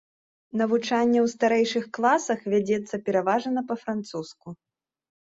[0.59, 4.47] Навучанне ў старэйшых класах вядзецца пераважна па-французску.